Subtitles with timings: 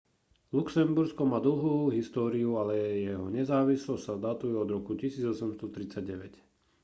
[0.57, 5.61] luxembursko má dlhú históriu ale jeho nezávislosť sa datuje od roku 1839